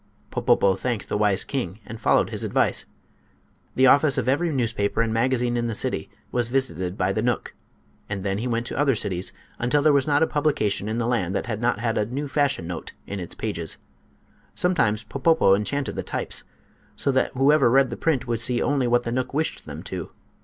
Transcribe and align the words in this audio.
Popopo 0.31 0.75
thanked 0.75 1.09
the 1.09 1.15
wise 1.19 1.43
king 1.43 1.79
and 1.85 2.01
followed 2.01 2.31
his 2.31 2.43
advice. 2.43 2.85
The 3.75 3.85
office 3.85 4.17
of 4.17 4.27
every 4.27 4.51
newspaper 4.51 5.03
and 5.03 5.13
magazine 5.13 5.55
in 5.55 5.67
the 5.67 5.75
city 5.75 6.09
was 6.31 6.47
visited 6.47 6.97
by 6.97 7.13
the 7.13 7.21
knook, 7.21 7.53
and 8.09 8.23
then 8.23 8.39
he 8.39 8.47
went 8.47 8.65
to 8.65 8.79
other 8.79 8.95
cities, 8.95 9.31
until 9.59 9.83
there 9.83 9.93
was 9.93 10.07
not 10.07 10.23
a 10.23 10.25
publication 10.25 10.89
in 10.89 10.97
the 10.97 11.05
land 11.05 11.35
that 11.35 11.45
had 11.45 11.61
not 11.61 11.77
a 11.77 12.05
"new 12.07 12.27
fashion 12.27 12.65
note" 12.65 12.93
in 13.05 13.19
its 13.19 13.35
pages. 13.35 13.77
Sometimes 14.55 15.03
Popopo 15.03 15.53
enchanted 15.55 15.95
the 15.95 16.01
types, 16.01 16.43
so 16.95 17.11
that 17.11 17.33
whoever 17.33 17.69
read 17.69 17.91
the 17.91 17.95
print 17.95 18.25
would 18.25 18.39
see 18.39 18.59
only 18.59 18.87
what 18.87 19.03
the 19.03 19.11
knook 19.11 19.35
wished 19.35 19.67
them 19.67 19.83
to. 19.83 20.09